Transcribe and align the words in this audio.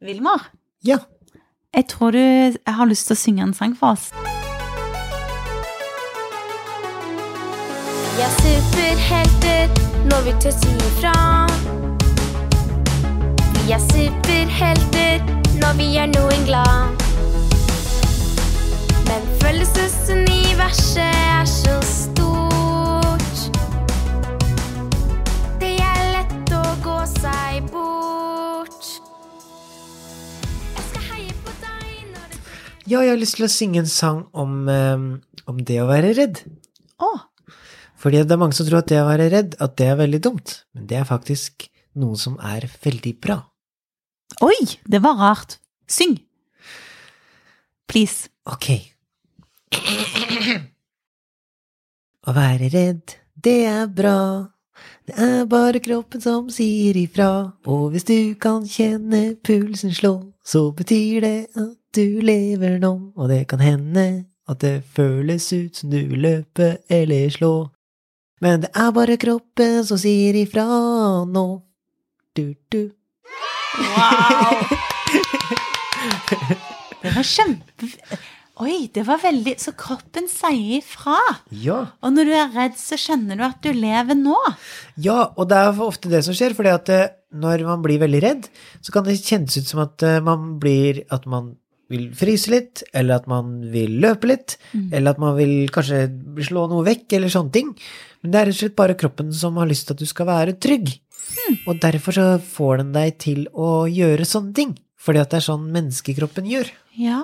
Vilmar, 0.00 0.50
Ja. 0.84 0.96
jeg 1.76 1.84
tror 1.88 2.10
du 2.10 2.18
jeg 2.18 2.74
har 2.74 2.84
lyst 2.86 3.06
til 3.06 3.14
å 3.14 3.20
synge 3.20 3.42
en 3.42 3.54
sang 3.54 3.74
for 3.76 3.92
oss. 3.92 4.10
Vi 8.14 8.22
er 8.24 8.32
superhelter 8.44 9.68
når 10.10 10.24
vi 10.26 10.32
tør 10.42 10.54
si 10.56 10.72
ifra. 10.88 11.14
Vi 13.58 13.72
er 13.76 13.82
superhelter 13.92 15.20
når 15.60 15.76
vi 15.82 15.90
gjør 15.96 16.08
noen 16.16 16.48
glad. 16.48 17.04
Men 19.10 19.28
følelsesuniverset 19.42 21.04
er 21.04 21.44
så 21.44 21.76
stort. 21.82 22.19
Ja, 32.90 33.00
jeg 33.04 33.14
har 33.14 33.20
lyst 33.20 33.38
til 33.38 33.46
å 33.46 33.52
synge 33.52 33.82
en 33.84 33.90
sang 33.90 34.24
om, 34.34 34.68
eh, 34.68 35.02
om 35.50 35.60
det 35.64 35.78
å 35.82 35.88
være 35.90 36.14
redd. 36.18 36.42
Å, 37.00 37.10
Fordi 38.00 38.22
det 38.24 38.32
er 38.32 38.40
mange 38.40 38.56
som 38.56 38.64
tror 38.66 38.78
at 38.80 38.88
det 38.88 38.96
å 39.02 39.08
være 39.08 39.26
redd, 39.32 39.54
at 39.60 39.74
det 39.76 39.86
er 39.92 39.98
veldig 40.00 40.20
dumt. 40.24 40.54
Men 40.74 40.86
det 40.88 40.96
er 40.96 41.04
faktisk 41.04 41.66
noe 42.00 42.16
som 42.16 42.38
er 42.40 42.64
veldig 42.82 43.14
bra. 43.20 43.42
oi, 44.40 44.56
det 44.88 45.02
var 45.04 45.18
rart. 45.20 45.58
Syng. 45.90 46.16
Please. 47.90 48.30
Ok. 48.46 48.70
Å 52.24 52.32
være 52.36 52.70
redd, 52.72 53.16
det 53.36 53.58
er 53.66 53.86
bra. 53.86 54.48
Det 55.06 55.14
er 55.18 55.44
bare 55.50 55.80
kroppen 55.82 56.20
som 56.22 56.50
sier 56.52 56.96
ifra. 56.96 57.52
Og 57.66 57.90
hvis 57.94 58.06
du 58.08 58.34
kan 58.40 58.64
kjenne 58.68 59.36
pulsen 59.44 59.94
slå, 59.94 60.14
så 60.44 60.70
betyr 60.76 61.20
det 61.24 61.46
at 61.56 61.76
du 61.96 62.20
lever 62.22 62.78
nå. 62.82 62.92
Og 63.16 63.28
det 63.28 63.46
kan 63.50 63.60
hende 63.60 64.24
at 64.50 64.60
det 64.62 64.82
føles 64.94 65.52
ut 65.52 65.76
som 65.76 65.90
du 65.90 65.98
vil 66.12 66.24
løpe 66.26 66.76
eller 66.90 67.30
slå. 67.30 67.54
Men 68.40 68.62
det 68.64 68.70
er 68.74 68.90
bare 68.96 69.18
kroppen 69.20 69.84
som 69.84 69.98
sier 70.00 70.36
ifra 70.38 70.64
nå. 71.28 71.46
Du, 72.36 72.54
du. 72.72 72.90
Wow! 73.78 74.64
Det 77.00 77.14
var 77.16 77.24
kjempe... 77.24 77.88
Oi, 78.60 78.90
det 78.92 79.06
var 79.08 79.22
veldig 79.22 79.54
Så 79.60 79.72
kroppen 79.78 80.26
sier 80.28 80.80
ifra. 80.80 81.16
Ja. 81.62 81.78
Og 82.04 82.12
når 82.12 82.28
du 82.28 82.34
er 82.36 82.52
redd, 82.52 82.76
så 82.80 82.98
skjønner 83.00 83.38
du 83.38 83.46
at 83.46 83.62
du 83.64 83.72
lever 83.72 84.18
nå. 84.18 84.36
Ja, 85.00 85.30
og 85.32 85.48
det 85.50 85.60
er 85.60 85.80
ofte 85.84 86.12
det 86.12 86.22
som 86.26 86.36
skjer, 86.36 86.54
fordi 86.56 86.74
at 86.74 86.92
eh, 86.92 87.08
når 87.40 87.64
man 87.68 87.82
blir 87.84 88.02
veldig 88.02 88.20
redd, 88.24 88.50
så 88.84 88.92
kan 88.92 89.06
det 89.06 89.16
kjennes 89.20 89.56
ut 89.56 89.70
som 89.70 89.82
at 89.86 90.04
eh, 90.04 90.20
man 90.24 90.54
blir 90.60 91.04
At 91.14 91.26
man 91.30 91.54
vil 91.90 92.10
fryse 92.14 92.52
litt, 92.52 92.84
eller 92.94 93.18
at 93.18 93.24
man 93.26 93.56
vil 93.72 93.96
løpe 94.02 94.28
litt, 94.30 94.54
eller 94.94 95.10
at 95.10 95.18
man 95.18 95.34
vil 95.34 95.66
kanskje 95.74 96.04
slå 96.46 96.68
noe 96.70 96.84
vekk, 96.86 97.16
eller 97.18 97.32
sånne 97.32 97.50
ting. 97.56 97.72
Men 98.22 98.30
det 98.30 98.38
er 98.38 98.46
rett 98.46 98.54
og 98.54 98.60
slett 98.60 98.76
bare 98.78 98.94
kroppen 99.00 99.32
som 99.34 99.58
har 99.58 99.66
lyst 99.66 99.88
til 99.88 99.96
at 99.96 100.04
du 100.04 100.06
skal 100.06 100.28
være 100.28 100.54
trygg. 100.62 100.92
Og 101.66 101.80
derfor 101.82 102.14
så 102.14 102.26
får 102.38 102.84
den 102.84 102.92
deg 102.94 103.18
til 103.22 103.42
å 103.50 103.88
gjøre 103.90 104.28
sånne 104.28 104.54
ting. 104.54 104.76
Fordi 105.00 105.22
at 105.22 105.32
det 105.32 105.40
er 105.40 105.46
sånn 105.48 105.70
menneskekroppen 105.72 106.48
gjør. 106.50 106.68
Ja, 107.00 107.22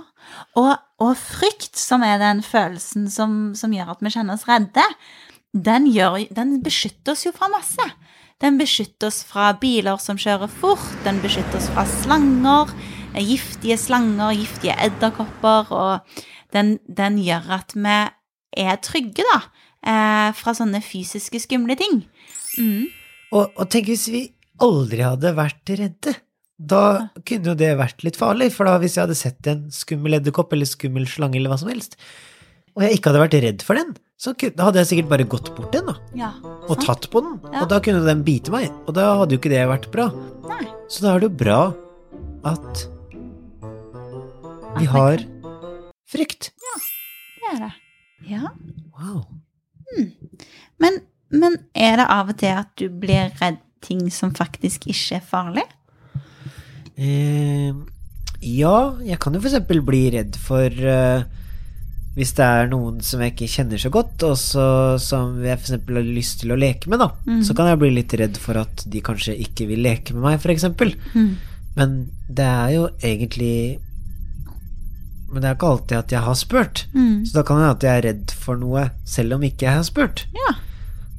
og, 0.57 0.73
og 1.03 1.13
frykt, 1.21 1.77
som 1.77 2.05
er 2.07 2.21
den 2.23 2.41
følelsen 2.47 3.11
som, 3.13 3.55
som 3.59 3.75
gjør 3.75 3.93
at 3.93 4.05
vi 4.05 4.13
kjenner 4.15 4.39
oss 4.39 4.47
redde, 4.49 4.85
den, 5.53 5.89
gjør, 5.93 6.23
den 6.37 6.57
beskytter 6.65 7.13
oss 7.13 7.27
jo 7.27 7.35
fra 7.37 7.51
masse. 7.53 7.85
Den 8.41 8.59
beskytter 8.61 9.09
oss 9.09 9.23
fra 9.25 9.51
biler 9.61 10.01
som 10.01 10.19
kjører 10.21 10.51
fort, 10.53 10.89
den 11.05 11.21
beskytter 11.23 11.61
oss 11.61 11.71
fra 11.73 11.87
slanger, 11.89 12.73
giftige 13.17 13.79
slanger, 13.81 14.35
giftige 14.37 14.77
edderkopper, 14.85 15.73
og 15.73 16.23
den, 16.57 16.77
den 16.85 17.17
gjør 17.25 17.49
at 17.61 17.73
vi 17.77 17.97
er 18.67 18.81
trygge, 18.85 19.25
da, 19.33 19.41
eh, 19.89 20.29
fra 20.37 20.57
sånne 20.57 20.83
fysiske 20.85 21.41
skumle 21.45 21.77
ting. 21.81 22.03
Mm. 22.61 22.87
Og, 23.33 23.57
og 23.57 23.65
tenk 23.73 23.89
hvis 23.93 24.09
vi 24.13 24.23
aldri 24.65 25.05
hadde 25.05 25.33
vært 25.37 25.77
redde. 25.77 26.17
Da 26.59 27.11
kunne 27.29 27.53
jo 27.53 27.55
det 27.59 27.75
vært 27.77 28.01
litt 28.07 28.17
farlig, 28.17 28.49
for 28.55 28.65
da 28.69 28.79
hvis 28.81 28.95
jeg 28.97 29.05
hadde 29.05 29.19
sett 29.19 29.47
en 29.51 29.67
skummel 29.75 30.17
edderkopp 30.17 30.55
eller 30.57 30.65
skummel 30.69 31.05
slange 31.11 31.37
eller 31.37 31.53
hva 31.53 31.59
som 31.61 31.69
helst, 31.69 31.99
og 32.77 32.85
jeg 32.85 32.97
ikke 32.97 33.11
hadde 33.13 33.21
vært 33.27 33.37
redd 33.45 33.65
for 33.67 33.77
den, 33.77 33.91
så 34.17 34.33
hadde 34.33 34.81
jeg 34.81 34.89
sikkert 34.89 35.11
bare 35.11 35.27
gått 35.29 35.51
bort 35.57 35.75
den 35.77 35.85
da, 35.91 35.95
Ja, 36.17 36.31
og 36.71 36.81
tatt 36.81 37.11
på 37.13 37.21
den, 37.21 37.35
Ja. 37.53 37.63
og 37.63 37.69
da 37.69 37.81
kunne 37.85 38.01
den 38.07 38.23
bite 38.25 38.51
meg, 38.55 38.71
og 38.89 38.95
da 38.97 39.19
hadde 39.21 39.37
jo 39.37 39.41
ikke 39.43 39.53
det 39.53 39.67
vært 39.69 39.91
bra. 39.93 40.09
Nei. 40.49 40.65
Så 40.89 41.05
da 41.05 41.13
er 41.15 41.21
det 41.21 41.29
jo 41.29 41.37
bra 41.45 41.61
at 42.49 42.87
vi 44.79 44.89
har 44.93 45.21
frykt. 46.09 46.51
Ja, 46.65 46.81
Det 47.41 47.53
er 47.53 47.61
det. 47.67 47.73
Ja. 48.33 48.49
Wow. 48.97 49.27
Men, 50.81 51.01
men 51.31 51.59
er 51.77 51.97
det 52.01 52.07
av 52.11 52.33
og 52.33 52.39
til 52.41 52.53
at 52.57 52.73
du 52.81 52.89
blir 52.89 53.31
redd 53.41 53.61
ting 53.85 54.09
som 54.11 54.33
faktisk 54.35 54.89
ikke 54.91 55.21
er 55.21 55.25
farlig? 55.25 55.65
Eh, 56.97 57.73
ja, 58.41 58.77
jeg 59.05 59.19
kan 59.21 59.35
jo 59.37 59.41
for 59.43 59.51
eksempel 59.51 59.83
bli 59.85 60.03
redd 60.15 60.37
for 60.41 60.73
eh, 60.73 61.25
hvis 62.17 62.33
det 62.39 62.45
er 62.47 62.71
noen 62.71 63.03
som 63.05 63.21
jeg 63.21 63.35
ikke 63.35 63.49
kjenner 63.53 63.81
så 63.81 63.91
godt, 63.93 64.23
og 64.25 64.37
så, 64.41 64.67
som 65.03 65.35
jeg 65.45 65.59
for 65.59 65.67
eksempel 65.67 65.99
har 66.01 66.07
lyst 66.17 66.41
til 66.41 66.55
å 66.55 66.57
leke 66.57 66.89
med, 66.89 67.03
da, 67.03 67.11
så 67.45 67.53
kan 67.57 67.69
jeg 67.69 67.81
bli 67.83 67.91
litt 67.99 68.15
redd 68.17 68.39
for 68.41 68.57
at 68.57 68.87
de 68.89 69.03
kanskje 69.05 69.35
ikke 69.45 69.67
vil 69.69 69.83
leke 69.85 70.15
med 70.17 70.23
meg, 70.25 70.39
for 70.41 70.55
eksempel. 70.55 70.95
Men 71.77 71.99
det 72.29 72.47
er 72.49 72.71
jo 72.73 72.87
egentlig 73.05 73.79
Men 75.29 75.43
det 75.43 75.49
er 75.51 75.57
ikke 75.59 75.69
alltid 75.75 75.97
at 75.99 76.13
jeg 76.15 76.23
har 76.25 76.35
spurt. 76.41 76.87
Så 77.27 77.35
da 77.37 77.43
kan 77.45 77.59
det 77.59 77.65
hende 77.67 77.77
at 77.77 77.83
jeg 77.85 77.99
er 77.99 78.05
redd 78.07 78.31
for 78.31 78.57
noe 78.57 78.87
selv 79.05 79.35
om 79.37 79.43
ikke 79.45 79.67
jeg 79.67 79.75
har 79.77 79.85
spurt. 79.85 80.25
Ja. 80.33 80.55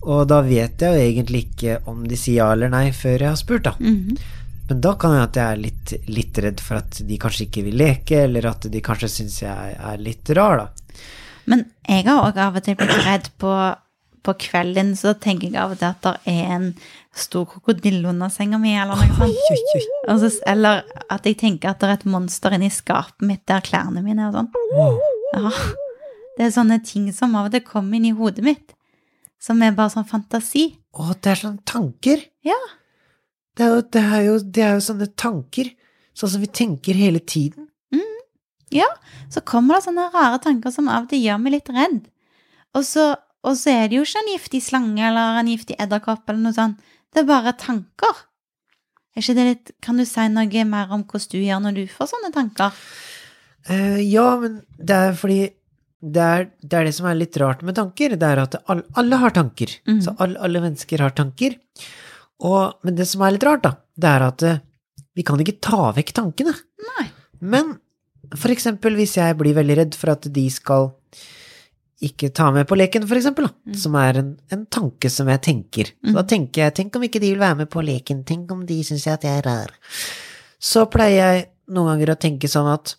Og 0.07 0.25
da 0.31 0.41
vet 0.41 0.81
jeg 0.81 0.95
jo 0.95 1.03
egentlig 1.03 1.41
ikke 1.51 1.77
om 1.85 2.07
de 2.07 2.17
sier 2.17 2.39
ja 2.39 2.51
eller 2.55 2.69
nei 2.73 2.87
før 2.95 3.19
jeg 3.19 3.29
har 3.29 3.37
spurt, 3.37 3.67
da. 3.67 3.75
Men 4.67 4.81
da 4.83 4.93
kan 4.99 5.13
det 5.13 5.17
hende 5.17 5.29
at 5.29 5.39
jeg 5.39 5.47
er 5.47 5.63
litt, 5.63 5.93
litt 6.11 6.39
redd 6.43 6.61
for 6.63 6.81
at 6.81 6.99
de 7.07 7.17
kanskje 7.21 7.47
ikke 7.47 7.63
vil 7.69 7.77
leke, 7.79 8.23
eller 8.25 8.49
at 8.49 8.67
de 8.71 8.83
kanskje 8.83 9.09
syns 9.11 9.41
jeg 9.45 9.75
er 9.77 10.01
litt 10.03 10.31
rar, 10.35 10.65
da. 10.65 11.01
Men 11.47 11.63
jeg 11.87 12.03
har 12.09 12.25
òg 12.25 12.39
av 12.43 12.57
og 12.59 12.65
til 12.65 12.75
blitt 12.75 13.05
redd 13.05 13.29
på, 13.39 13.53
på 14.27 14.35
kvelden, 14.43 14.91
så 14.99 15.13
tenker 15.15 15.47
jeg 15.47 15.59
av 15.61 15.75
og 15.75 15.79
til 15.79 15.87
at 15.93 16.03
det 16.03 16.33
er 16.33 16.55
en 16.57 16.71
stor 17.17 17.47
krokodille 17.49 18.03
under 18.11 18.29
senga 18.33 18.59
mi, 18.61 18.73
eller 18.75 18.99
noe 18.99 19.07
sånt. 19.15 19.37
Oi, 19.55 19.59
oi. 19.79 19.83
Og 20.11 20.19
så, 20.21 20.31
eller 20.51 20.83
at 21.07 21.25
jeg 21.25 21.39
tenker 21.39 21.71
at 21.71 21.79
det 21.79 21.87
er 21.87 21.99
et 22.01 22.07
monster 22.11 22.55
inni 22.57 22.69
skapet 22.73 23.23
mitt 23.25 23.45
der 23.49 23.63
klærne 23.65 24.03
mine 24.05 24.27
er 24.27 24.35
og 24.35 24.41
sånn. 24.41 24.51
Ja. 25.31 25.53
Det 26.37 26.45
er 26.45 26.51
sånne 26.53 26.81
ting 26.85 27.07
som 27.15 27.33
av 27.39 27.47
og 27.47 27.55
til 27.55 27.63
kommer 27.65 27.97
inn 27.97 28.11
i 28.11 28.17
hodet 28.17 28.43
mitt, 28.45 28.75
som 29.41 29.63
er 29.63 29.73
bare 29.77 29.95
sånn 29.95 30.09
fantasi. 30.09 30.67
Å, 30.97 31.13
det 31.15 31.31
er 31.31 31.41
sånne 31.45 31.63
tanker. 31.65 32.27
Ja. 32.45 32.59
Det 33.57 33.65
er, 33.65 33.71
jo, 33.73 33.81
det, 33.81 34.03
er 34.03 34.21
jo, 34.27 34.35
det 34.53 34.63
er 34.63 34.75
jo 34.77 34.83
sånne 34.85 35.07
tanker, 35.17 35.71
sånn 36.17 36.35
som 36.35 36.43
vi 36.43 36.49
tenker 36.53 36.97
hele 36.97 37.19
tiden. 37.19 37.67
Ja, 38.73 38.87
så 39.31 39.41
kommer 39.47 39.77
det 39.77 39.85
sånne 39.87 40.09
rare 40.11 40.39
tanker 40.43 40.73
som 40.75 40.89
av 40.91 41.05
og 41.05 41.11
til 41.11 41.23
gjør 41.23 41.39
meg 41.39 41.55
litt 41.55 41.69
redd. 41.71 41.99
Og 42.75 42.83
så, 42.85 43.09
og 43.47 43.55
så 43.59 43.73
er 43.73 43.89
det 43.89 43.99
jo 43.99 44.05
ikke 44.05 44.23
en 44.23 44.31
giftig 44.33 44.63
slange 44.65 45.03
eller 45.07 45.39
en 45.39 45.51
giftig 45.51 45.77
edderkopp 45.79 46.27
eller 46.27 46.49
noe 46.49 46.57
sånt. 46.57 46.81
Det 47.13 47.23
er 47.23 47.29
bare 47.29 47.55
tanker. 47.57 48.23
Er 49.15 49.23
ikke 49.23 49.37
det 49.37 49.45
litt, 49.47 49.71
kan 49.81 49.99
du 49.99 50.05
si 50.05 50.25
noe 50.29 50.65
mer 50.67 50.91
om 50.93 51.05
hvordan 51.07 51.31
du 51.31 51.39
gjør 51.39 51.61
når 51.63 51.77
du 51.77 51.85
får 51.89 52.11
sånne 52.11 52.33
tanker? 52.35 52.81
Uh, 53.67 54.01
ja, 54.03 54.27
men 54.39 54.59
det 54.77 54.97
er 55.07 55.15
fordi 55.17 55.39
det 55.97 56.23
er, 56.23 56.43
det 56.61 56.77
er 56.77 56.85
det 56.85 56.93
som 56.93 57.07
er 57.09 57.17
litt 57.17 57.39
rart 57.41 57.63
med 57.65 57.75
tanker, 57.79 58.13
det 58.19 58.27
er 58.27 58.43
at 58.43 58.59
alle, 58.69 58.83
alle 58.99 59.17
har 59.23 59.33
tanker. 59.33 59.71
Mm. 59.87 60.03
Så 60.05 60.13
alle, 60.21 60.37
alle 60.43 60.61
mennesker 60.67 61.01
har 61.01 61.15
tanker. 61.17 61.55
Og, 62.45 62.77
men 62.85 62.97
det 62.97 63.07
som 63.09 63.23
er 63.25 63.33
litt 63.33 63.45
rart, 63.47 63.65
da, 63.65 63.73
det 63.97 64.11
er 64.11 64.25
at 64.27 64.45
eh, 64.45 64.61
vi 65.17 65.25
kan 65.25 65.41
ikke 65.41 65.57
ta 65.63 65.89
vekk 65.95 66.13
tankene. 66.19 66.53
Nei. 66.91 67.07
Men 67.41 67.75
for 68.35 68.53
eksempel 68.53 68.97
hvis 68.97 69.17
jeg 69.17 69.37
blir 69.39 69.55
veldig 69.57 69.77
redd 69.79 69.97
for 69.97 70.13
at 70.13 70.27
de 70.33 70.45
skal 70.53 70.91
ikke 72.03 72.29
ta 72.35 72.51
med 72.53 72.67
på 72.69 72.77
leken, 72.77 73.07
for 73.09 73.17
eksempel, 73.17 73.47
da, 73.49 73.77
som 73.81 73.95
er 73.97 74.19
en, 74.21 74.35
en 74.53 74.65
tanke 74.69 75.09
som 75.09 75.29
jeg 75.31 75.41
tenker. 75.47 75.89
Så 76.05 76.13
da 76.13 76.23
tenker 76.29 76.67
jeg, 76.67 76.75
tenk 76.77 76.97
om 76.97 77.05
ikke 77.07 77.21
de 77.23 77.31
vil 77.33 77.41
være 77.41 77.63
med 77.63 77.71
på 77.73 77.81
leken, 77.81 78.21
tenk 78.27 78.51
om 78.53 78.61
de 78.69 78.77
syns 78.85 79.07
at 79.09 79.25
jeg 79.25 79.41
er 79.41 79.47
rar. 79.47 79.73
Så 80.61 80.85
pleier 80.93 81.17
jeg 81.17 81.47
noen 81.73 81.95
ganger 81.95 82.13
å 82.13 82.19
tenke 82.21 82.49
sånn 82.51 82.69
at 82.69 82.93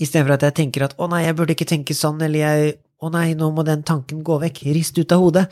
istedenfor 0.00 0.38
at 0.38 0.46
jeg 0.48 0.56
tenker 0.62 0.86
at 0.86 0.96
å 0.96 1.10
nei, 1.12 1.26
jeg 1.26 1.36
burde 1.36 1.52
ikke 1.52 1.68
tenke 1.68 1.96
sånn, 1.96 2.22
eller 2.24 2.40
jeg 2.40 2.72
å 3.04 3.12
nei, 3.12 3.34
nå 3.36 3.50
må 3.52 3.64
den 3.68 3.84
tanken 3.84 4.24
gå 4.24 4.40
vekk, 4.42 4.64
rist 4.76 4.96
ut 4.96 5.12
av 5.12 5.20
hodet, 5.20 5.44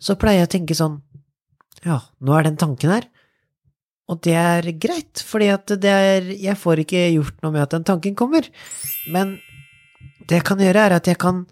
så 0.00 0.16
pleier 0.20 0.42
jeg 0.42 0.48
å 0.48 0.54
tenke 0.58 0.76
sånn 0.76 1.00
ja, 1.84 2.00
nå 2.24 2.34
er 2.36 2.48
den 2.48 2.58
tanken 2.60 2.94
her, 2.94 3.06
og 4.08 4.22
det 4.24 4.34
er 4.40 4.70
greit, 4.80 5.20
fordi 5.20 5.50
at 5.52 5.68
det 5.82 5.92
er 5.92 6.30
Jeg 6.32 6.56
får 6.56 6.80
ikke 6.80 7.02
gjort 7.12 7.42
noe 7.44 7.52
med 7.52 7.66
at 7.66 7.74
den 7.76 7.84
tanken 7.84 8.16
kommer, 8.16 8.46
men 9.12 9.36
det 10.28 10.40
jeg 10.40 10.46
kan 10.48 10.60
gjøre, 10.62 10.86
er 10.86 10.96
at 10.96 11.06
jeg 11.06 11.18
kan 11.20 11.44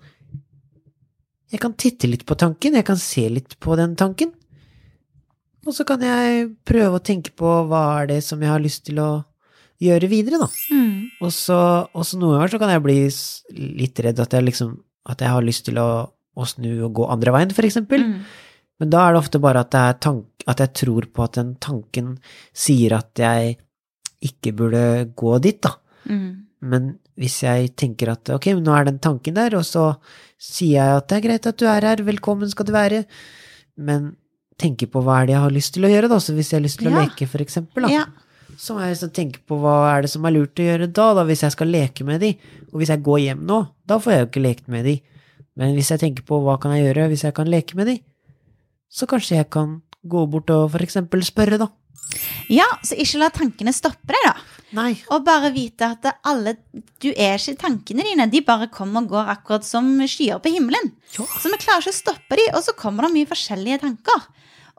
Jeg 1.53 1.61
kan 1.63 1.77
titte 1.77 2.09
litt 2.09 2.25
på 2.27 2.35
tanken, 2.35 2.75
jeg 2.75 2.87
kan 2.87 2.99
se 2.99 3.29
litt 3.29 3.59
på 3.61 3.77
den 3.77 3.95
tanken, 3.97 4.33
og 5.67 5.75
så 5.75 5.85
kan 5.87 6.03
jeg 6.03 6.51
prøve 6.67 6.99
å 6.99 7.03
tenke 7.03 7.33
på 7.37 7.53
hva 7.71 7.85
er 8.01 8.11
det 8.15 8.21
som 8.25 8.43
jeg 8.43 8.51
har 8.51 8.63
lyst 8.63 8.85
til 8.87 9.01
å 9.03 9.11
gjøre 9.83 10.09
videre, 10.09 10.41
da. 10.41 10.49
Mm. 10.73 11.07
Og 11.21 11.33
så, 11.35 11.59
og 11.91 12.07
så 12.07 12.19
noen 12.19 12.39
ganger 12.39 12.55
så 12.55 12.61
kan 12.63 12.73
jeg 12.73 12.85
bli 12.85 12.99
litt 13.83 14.03
redd 14.05 14.23
at 14.23 14.37
jeg 14.37 14.47
liksom 14.47 14.77
At 15.07 15.21
jeg 15.23 15.31
har 15.31 15.45
lyst 15.45 15.69
til 15.69 15.77
å, 15.79 16.11
å 16.35 16.45
snu 16.51 16.83
og 16.83 16.97
gå 16.99 17.05
andre 17.07 17.31
veien, 17.31 17.53
for 17.55 17.63
eksempel. 17.63 18.03
Mm. 18.03 18.46
Men 18.81 18.91
da 18.93 19.07
er 19.07 19.15
det 19.15 19.23
ofte 19.23 19.41
bare 19.41 19.63
at, 19.65 19.71
det 19.73 20.01
tank, 20.05 20.27
at 20.47 20.61
jeg 20.61 20.73
tror 20.83 21.07
på 21.17 21.25
at 21.25 21.39
den 21.39 21.55
tanken 21.65 22.19
sier 22.57 22.99
at 22.99 23.17
jeg 23.21 23.57
ikke 24.27 24.53
burde 24.57 24.83
gå 25.17 25.39
dit, 25.45 25.61
da. 25.65 25.73
Mm. 26.11 26.29
Men 26.67 26.91
hvis 27.17 27.39
jeg 27.45 27.71
tenker 27.79 28.11
at 28.13 28.29
ok, 28.35 28.51
men 28.59 28.67
nå 28.67 28.75
er 28.77 28.89
den 28.91 29.01
tanken 29.01 29.37
der, 29.39 29.57
og 29.57 29.65
så 29.65 29.87
sier 30.41 30.77
jeg 30.83 31.01
at 31.01 31.09
det 31.09 31.17
er 31.19 31.25
greit 31.29 31.49
at 31.49 31.57
du 31.61 31.67
er 31.71 31.89
her, 31.89 32.03
velkommen 32.05 32.51
skal 32.53 32.69
du 32.69 32.73
være, 32.77 33.05
men 33.81 34.15
tenker 34.61 34.89
på 34.93 35.03
hva 35.05 35.23
er 35.23 35.29
det 35.29 35.35
jeg 35.37 35.45
har 35.47 35.55
lyst 35.57 35.75
til 35.77 35.85
å 35.89 35.91
gjøre, 35.93 36.09
da. 36.13 36.21
Så 36.21 36.33
hvis 36.37 36.53
jeg 36.53 36.61
har 36.61 36.65
lyst 36.65 36.81
til 36.81 36.89
å 36.89 36.95
Ja. 36.97 37.05
leke, 37.05 37.29
for 37.29 37.45
eksempel, 37.45 37.85
da, 37.85 37.89
Ja. 37.93 38.05
så 38.57 38.75
må 38.77 38.81
jeg 38.85 38.97
så 38.97 39.09
tenke 39.13 39.41
på 39.47 39.59
hva 39.61 39.97
er 39.97 40.03
det 40.03 40.11
som 40.11 40.25
er 40.25 40.33
lurt 40.33 40.57
å 40.57 40.65
gjøre 40.69 40.93
da, 40.93 41.15
da, 41.15 41.25
hvis 41.25 41.43
jeg 41.45 41.53
skal 41.53 41.69
leke 41.69 42.05
med 42.05 42.21
de. 42.21 42.37
Og 42.73 42.81
hvis 42.81 42.89
jeg 42.93 43.03
går 43.05 43.21
hjem 43.21 43.47
nå, 43.47 43.69
da 43.87 43.99
får 43.99 44.13
jeg 44.13 44.21
jo 44.21 44.27
ikke 44.31 44.43
lekt 44.49 44.69
med 44.69 44.85
de. 44.85 45.01
Men 45.57 45.75
hvis 45.77 45.89
jeg 45.93 46.01
tenker 46.01 46.25
på 46.25 46.41
hva 46.45 46.59
kan 46.61 46.73
jeg 46.73 46.89
gjøre 46.89 47.09
hvis 47.09 47.25
jeg 47.25 47.35
kan 47.35 47.47
leke 47.49 47.75
med 47.77 47.87
de, 47.87 48.01
så 48.89 49.09
kanskje 49.11 49.41
jeg 49.41 49.51
kan 49.53 49.81
gå 50.07 50.27
bort 50.31 50.51
og 50.55 50.71
for 50.75 50.85
eksempel 50.85 51.25
spørre, 51.27 51.59
da. 51.59 51.69
ja, 52.53 52.67
så 52.87 52.95
ikke 52.95 53.21
la 53.23 53.31
tankene 53.35 53.75
stoppe 53.75 54.15
deg, 54.15 54.29
da. 54.29 54.37
Nei. 54.77 54.93
Og 55.15 55.23
bare 55.27 55.53
vite 55.55 55.87
at 55.95 56.09
alle 56.27 56.57
Du 57.01 57.07
er 57.13 57.39
ikke 57.39 57.55
tankene 57.61 58.03
dine, 58.03 58.27
de 58.31 58.41
bare 58.43 58.67
kommer 58.73 59.05
og 59.05 59.13
går 59.15 59.31
akkurat 59.37 59.67
som 59.67 59.87
skyer 60.11 60.41
på 60.43 60.51
himmelen. 60.55 60.91
Ja. 61.15 61.27
Så 61.39 61.53
vi 61.53 61.61
klarer 61.63 61.85
ikke 61.85 61.95
å 61.95 62.01
stoppe 62.01 62.39
dem, 62.41 62.51
og 62.57 62.65
så 62.67 62.75
kommer 62.79 63.07
det 63.07 63.15
mye 63.15 63.31
forskjellige 63.31 63.83
tanker. 63.85 64.27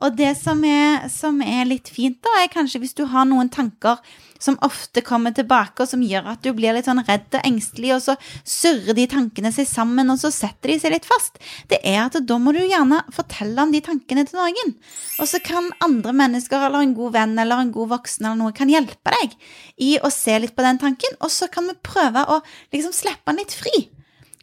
Og 0.05 0.13
det 0.13 0.35
som 0.37 0.59
er, 0.67 1.07
som 1.09 1.39
er 1.41 1.65
litt 1.65 1.89
fint, 1.89 2.19
da, 2.21 2.35
er 2.37 2.51
kanskje 2.53 2.83
hvis 2.83 2.93
du 2.97 3.07
har 3.09 3.25
noen 3.25 3.49
tanker 3.49 3.97
som 4.37 4.57
ofte 4.61 5.01
kommer 5.01 5.33
tilbake, 5.33 5.81
og 5.81 5.89
som 5.89 6.03
gjør 6.05 6.27
at 6.33 6.43
du 6.45 6.51
blir 6.53 6.75
litt 6.75 6.85
sånn 6.85 7.01
redd 7.07 7.33
og 7.33 7.47
engstelig, 7.47 7.95
og 7.95 8.03
så 8.05 8.15
surrer 8.45 8.93
de 8.93 9.07
tankene 9.09 9.49
seg 9.55 9.65
sammen, 9.69 10.11
og 10.13 10.19
så 10.21 10.29
setter 10.33 10.69
de 10.69 10.77
seg 10.83 10.93
litt 10.93 11.07
fast. 11.09 11.41
Det 11.71 11.79
er 11.81 12.03
at 12.03 12.19
da 12.29 12.37
må 12.37 12.53
du 12.53 12.61
gjerne 12.61 13.01
fortelle 13.15 13.65
om 13.65 13.73
de 13.73 13.81
tankene 13.81 14.27
til 14.27 14.37
noen. 14.37 14.75
Og 15.17 15.31
så 15.31 15.41
kan 15.41 15.71
andre 15.81 16.13
mennesker, 16.21 16.67
eller 16.67 16.85
en 16.85 16.95
god 16.97 17.17
venn, 17.17 17.33
eller 17.41 17.65
en 17.65 17.73
god 17.73 17.95
voksen, 17.95 18.29
eller 18.29 18.41
noe, 18.43 18.55
kan 18.57 18.69
hjelpe 18.69 19.15
deg 19.17 19.33
i 19.81 19.95
å 19.97 20.13
se 20.13 20.37
litt 20.37 20.53
på 20.57 20.65
den 20.65 20.81
tanken, 20.81 21.17
og 21.17 21.33
så 21.33 21.49
kan 21.49 21.65
vi 21.71 21.77
prøve 21.81 22.27
å 22.29 22.43
liksom 22.75 22.93
slippe 22.93 23.33
den 23.33 23.41
litt 23.41 23.57
fri. 23.57 23.87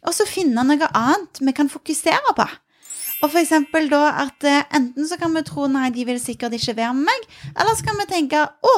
Og 0.05 0.13
så 0.13 0.27
finne 0.29 0.67
noe 0.67 0.91
annet 0.91 1.39
vi 1.41 1.55
kan 1.55 1.71
fokusere 1.71 2.35
på. 2.35 2.51
Og 3.25 3.31
for 3.33 3.41
eksempel 3.41 3.87
da 3.89 4.03
at 4.21 4.45
eh, 4.45 4.65
enten 4.77 5.07
så 5.09 5.17
kan 5.17 5.33
vi 5.33 5.41
tro 5.47 5.65
nei, 5.71 5.89
de 5.95 6.05
vil 6.05 6.21
sikkert 6.21 6.53
ikke 6.53 6.77
være 6.77 6.93
med 6.93 7.09
meg, 7.09 7.29
eller 7.55 7.73
så 7.73 7.87
kan 7.87 7.97
vi 7.97 8.11
tenke 8.11 8.43
å, 8.45 8.75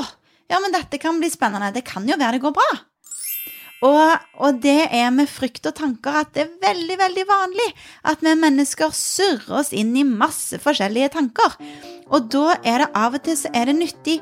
ja, 0.47 0.61
men 0.63 0.71
dette 0.71 1.01
kan 1.03 1.19
bli 1.19 1.27
spennende, 1.33 1.73
det 1.75 1.83
kan 1.87 2.07
jo 2.07 2.15
være 2.15 2.37
det 2.37 2.45
går 2.45 2.55
bra. 2.55 2.69
Og, 3.85 4.23
og 4.41 4.61
det 4.63 4.87
er 4.95 5.11
med 5.13 5.29
frykt 5.29 5.67
og 5.69 5.75
tanker 5.77 6.23
at 6.23 6.31
det 6.33 6.47
er 6.47 6.55
veldig, 6.63 6.95
veldig 6.97 7.25
vanlig 7.29 7.67
at 8.09 8.23
vi 8.25 8.33
mennesker 8.39 8.95
surrer 8.95 9.59
oss 9.59 9.69
inn 9.69 9.91
i 9.93 10.05
masse 10.07 10.57
forskjellige 10.63 11.11
tanker. 11.13 11.53
Og 12.07 12.25
da 12.33 12.55
er 12.63 12.81
det 12.81 12.87
av 12.97 13.19
og 13.19 13.21
til 13.27 13.37
så 13.37 13.51
er 13.53 13.69
det 13.69 13.75
nyttig 13.77 14.15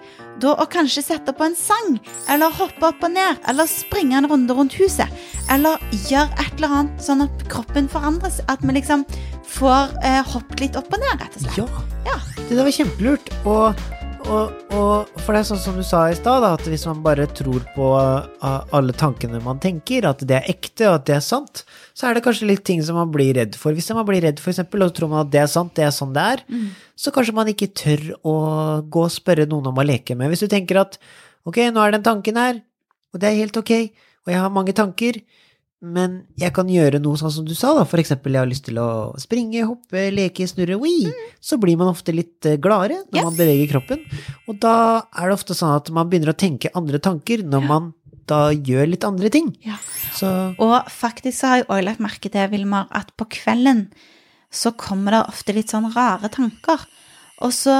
da 0.43 0.57
å 0.59 0.65
kanskje 0.67 1.05
sette 1.05 1.31
på 1.37 1.45
en 1.45 1.55
sang, 1.55 1.95
eller 2.27 2.51
hoppe 2.57 2.89
opp 2.89 3.05
og 3.05 3.13
ned, 3.13 3.39
eller 3.47 3.69
springe 3.71 4.17
en 4.19 4.27
runde 4.27 4.57
rundt 4.57 4.75
huset, 4.75 5.07
eller 5.53 5.79
gjøre 6.09 6.35
et 6.41 6.57
eller 6.57 6.75
annet 6.81 7.05
sånn 7.07 7.23
at 7.23 7.47
kroppen 7.51 7.87
forandres, 7.91 8.41
at 8.51 8.65
vi 8.65 8.75
liksom 8.75 9.05
får 9.49 9.97
eh, 10.05 10.21
hoppet 10.33 10.63
litt 10.63 10.79
opp 10.79 10.89
og 10.93 11.01
ned, 11.01 11.19
rett 11.21 11.37
og 11.37 11.45
slett. 11.45 11.59
Ja. 11.61 11.83
Ja. 12.05 12.17
Det 12.37 12.53
der 12.53 12.65
var 12.67 12.75
kjempelurt. 12.75 13.29
Og, 13.49 13.83
og, 14.25 14.73
og 14.75 15.21
for 15.21 15.33
det 15.33 15.41
er 15.41 15.47
sånn 15.49 15.61
som 15.61 15.77
du 15.77 15.83
sa 15.85 16.03
i 16.09 16.17
stad, 16.17 16.45
at 16.47 16.65
hvis 16.69 16.85
man 16.89 17.01
bare 17.05 17.27
tror 17.37 17.63
på 17.75 17.89
uh, 17.97 18.59
alle 18.75 18.95
tankene 18.97 19.41
man 19.43 19.61
tenker, 19.63 20.07
at 20.09 20.23
det 20.27 20.37
er 20.39 20.49
ekte 20.53 20.89
og 20.89 20.99
at 20.99 21.07
det 21.09 21.17
er 21.17 21.25
sant, 21.25 21.63
så 21.97 22.09
er 22.09 22.17
det 22.17 22.25
kanskje 22.25 22.49
litt 22.49 22.65
ting 22.67 22.83
som 22.85 22.99
man 22.99 23.13
blir 23.13 23.33
redd 23.37 23.57
for. 23.59 23.73
Hvis 23.77 23.89
man 23.95 24.07
blir 24.07 24.23
redd 24.25 24.41
for 24.43 24.53
eksempel, 24.53 24.85
og 24.85 24.93
tror 24.97 25.13
man 25.13 25.25
at 25.25 25.33
det 25.33 25.43
er 25.45 25.51
sant, 25.51 25.73
det 25.77 25.87
er 25.87 25.95
sånn 25.95 26.13
det 26.15 26.25
er, 26.35 26.43
så 26.99 27.13
kanskje 27.15 27.37
man 27.37 27.49
ikke 27.51 27.71
tør 27.73 28.05
å 28.21 28.35
gå 28.85 29.07
og 29.07 29.13
spørre 29.13 29.47
noen 29.49 29.71
om 29.71 29.81
å 29.81 29.87
leke 29.87 30.17
med. 30.17 30.33
Hvis 30.33 30.45
du 30.45 30.51
tenker 30.51 30.83
at 30.83 30.99
ok, 31.45 31.67
nå 31.73 31.81
er 31.81 31.97
den 31.97 32.05
tanken 32.05 32.41
her, 32.41 32.61
og 33.13 33.21
det 33.21 33.31
er 33.31 33.41
helt 33.41 33.57
ok, 33.57 33.73
og 34.25 34.33
jeg 34.33 34.41
har 34.41 34.53
mange 34.53 34.73
tanker, 34.75 35.21
men 35.83 36.21
jeg 36.39 36.53
kan 36.55 36.69
gjøre 36.71 37.01
noe 37.03 37.19
sånn 37.19 37.33
som 37.33 37.45
du 37.47 37.53
sa, 37.57 37.73
da. 37.77 37.83
For 37.87 38.01
eksempel 38.01 38.35
jeg 38.35 38.41
har 38.41 38.49
lyst 38.49 38.65
til 38.69 38.79
å 38.81 38.87
springe, 39.21 39.65
hoppe, 39.67 40.07
leke, 40.13 40.47
snurre, 40.49 40.77
wii. 40.81 41.11
Så 41.43 41.59
blir 41.61 41.77
man 41.79 41.91
ofte 41.91 42.15
litt 42.15 42.47
eh, 42.47 42.57
gladere 42.61 43.01
når 43.09 43.19
yes. 43.19 43.27
man 43.27 43.37
beveger 43.37 43.71
kroppen. 43.73 44.01
Og 44.47 44.57
da 44.63 44.77
er 45.11 45.29
det 45.29 45.35
ofte 45.35 45.57
sånn 45.57 45.75
at 45.75 45.91
man 45.93 46.09
begynner 46.09 46.31
å 46.33 46.39
tenke 46.39 46.71
andre 46.79 47.01
tanker 47.03 47.43
når 47.45 47.67
man 47.67 47.91
da 48.25 48.47
gjør 48.55 48.89
litt 48.89 49.05
andre 49.05 49.29
ting. 49.33 49.51
Ja. 49.65 49.77
Så 50.15 50.29
Og 50.63 50.73
faktisk 50.89 51.37
så 51.37 51.51
har 51.51 51.61
jeg 51.61 51.67
også 51.67 51.85
lagt 51.85 52.01
merke 52.01 52.31
til, 52.33 52.49
Vilmar, 52.49 52.87
at 52.89 53.11
på 53.19 53.27
kvelden 53.37 53.85
så 54.55 54.71
kommer 54.79 55.17
det 55.17 55.21
ofte 55.35 55.53
litt 55.53 55.73
sånn 55.73 55.91
rare 55.93 56.31
tanker. 56.33 56.87
Og 57.45 57.53
så 57.53 57.75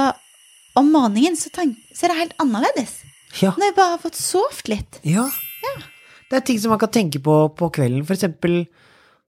om 0.76 0.92
morgenen 0.92 1.38
så, 1.40 1.50
så 1.50 2.06
er 2.06 2.12
det 2.12 2.20
helt 2.20 2.38
annerledes. 2.42 3.00
ja. 3.40 3.56
Når 3.56 3.70
jeg 3.70 3.76
bare 3.80 3.96
har 3.96 4.02
fått 4.04 4.20
sovet 4.20 4.70
litt. 4.70 5.00
Ja. 5.08 5.24
ja. 5.64 5.76
Det 6.30 6.38
er 6.40 6.44
ting 6.48 6.58
som 6.58 6.72
man 6.74 6.80
kan 6.82 6.90
tenke 6.94 7.20
på 7.22 7.34
på 7.56 7.68
kvelden. 7.76 8.04
For 8.08 8.16
eksempel 8.16 8.64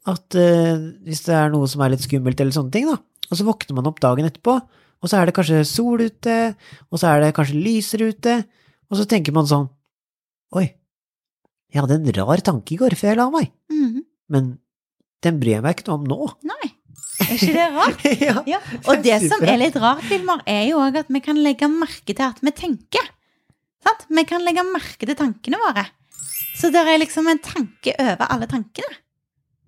at 0.08 0.34
eh, 0.38 0.78
hvis 1.06 1.24
det 1.26 1.34
er 1.36 1.50
noe 1.52 1.68
som 1.70 1.82
er 1.84 1.92
litt 1.94 2.04
skummelt 2.06 2.40
eller 2.40 2.54
sånne 2.54 2.72
ting, 2.74 2.86
da, 2.88 2.96
og 3.28 3.36
så 3.38 3.44
våkner 3.46 3.76
man 3.76 3.88
opp 3.90 3.98
dagen 4.00 4.26
etterpå, 4.28 4.54
og 4.98 5.10
så 5.10 5.18
er 5.20 5.28
det 5.28 5.34
kanskje 5.36 5.60
sol 5.68 6.00
ute, 6.00 6.36
og 6.90 6.98
så 6.98 7.10
er 7.12 7.20
det 7.26 7.34
kanskje 7.36 7.60
lyser 7.60 8.02
ute, 8.08 8.38
og 8.88 8.96
så 8.98 9.04
tenker 9.10 9.34
man 9.36 9.46
sånn 9.50 9.68
Oi, 10.56 10.64
jeg 11.68 11.82
hadde 11.82 11.98
en 11.98 12.08
rar 12.16 12.40
tanke 12.40 12.72
i 12.72 12.78
går 12.80 12.96
før 12.96 13.10
jeg 13.12 13.18
la 13.20 13.26
meg, 13.34 13.50
Mhm. 13.68 14.00
men 14.32 14.46
den 15.22 15.38
bryr 15.42 15.58
jeg 15.58 15.62
meg 15.66 15.76
ikke 15.76 15.90
noe 15.90 15.98
om 15.98 16.06
nå. 16.08 16.28
Nei, 16.48 16.70
er 17.20 17.34
ikke 17.36 17.52
det 17.58 17.66
rart? 17.76 18.06
ja. 18.30 18.36
Ja. 18.48 18.60
Og 18.88 19.02
det 19.04 19.18
som 19.28 19.44
er 19.44 19.58
litt 19.60 19.76
rart, 19.76 20.06
Vilmar, 20.08 20.40
er 20.48 20.64
jo 20.70 20.80
òg 20.80 20.96
at 21.02 21.12
vi 21.12 21.20
kan 21.20 21.36
legge 21.44 21.68
merke 21.68 22.14
til 22.14 22.24
at 22.24 22.40
vi 22.40 22.54
tenker. 22.56 23.10
Sant? 23.84 24.06
Vi 24.08 24.24
kan 24.24 24.40
legge 24.46 24.64
merke 24.72 25.04
til 25.04 25.18
tankene 25.18 25.60
våre. 25.60 25.84
Så 26.58 26.72
det 26.74 26.82
er 26.82 26.98
liksom 26.98 27.28
en 27.30 27.40
tanke 27.42 27.94
over 28.02 28.26
alle 28.26 28.48
tankene. 28.50 29.00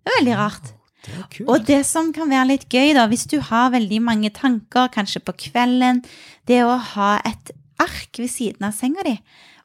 Det 0.00 0.10
er 0.10 0.19
veldig 0.19 0.37
rart. 0.38 0.72
Det. 1.00 1.44
Og 1.48 1.62
det 1.64 1.81
som 1.88 2.10
kan 2.12 2.28
være 2.28 2.50
litt 2.50 2.66
gøy, 2.69 2.92
da, 2.96 3.06
hvis 3.08 3.25
du 3.31 3.38
har 3.44 3.70
veldig 3.72 4.00
mange 4.04 4.31
tanker, 4.37 4.90
kanskje 4.92 5.22
på 5.25 5.37
kvelden, 5.46 6.02
det 6.48 6.60
er 6.60 6.69
å 6.69 6.76
ha 6.94 7.14
et 7.25 7.54
ark 7.81 8.20
ved 8.20 8.28
siden 8.28 8.66
av 8.69 8.76
senga 8.76 9.04
di 9.06 9.14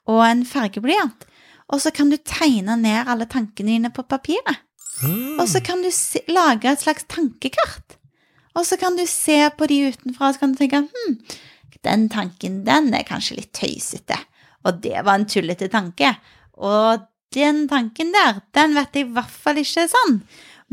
og 0.05 0.21
en 0.21 0.43
fargeblyant. 0.45 1.25
Og 1.73 1.81
så 1.81 1.91
kan 1.95 2.11
du 2.13 2.17
tegne 2.21 2.77
ned 2.77 3.09
alle 3.09 3.25
tankene 3.29 3.73
dine 3.73 3.91
på 3.93 4.05
papiret. 4.05 4.61
Mm. 5.01 5.41
Og 5.41 5.47
så 5.49 5.59
kan 5.65 5.81
du 5.83 5.89
se, 5.91 6.21
lage 6.29 6.69
et 6.69 6.83
slags 6.83 7.07
tankekart. 7.11 7.97
Og 8.55 8.67
så 8.69 8.77
kan 8.79 8.95
du 8.95 9.03
se 9.09 9.39
på 9.57 9.67
de 9.67 9.81
utenfra, 9.89 10.29
og 10.29 10.35
så 10.35 10.43
kan 10.43 10.53
du 10.53 10.61
tenke 10.61 10.85
hm, 10.85 11.17
den 11.83 12.05
tanken, 12.13 12.61
den 12.67 12.93
er 12.95 13.03
kanskje 13.07 13.41
litt 13.41 13.51
tøysete. 13.57 14.17
Og 14.65 14.79
det 14.85 15.01
var 15.01 15.17
en 15.17 15.27
tullete 15.29 15.67
tanke. 15.73 16.13
Og 16.55 17.03
den 17.33 17.65
tanken 17.71 18.11
der, 18.13 18.41
den 18.55 18.75
vet 18.77 18.95
jeg 18.95 19.07
i 19.07 19.15
hvert 19.15 19.31
fall 19.31 19.57
ikke 19.61 19.85
er 19.85 19.89
sann. 19.91 20.19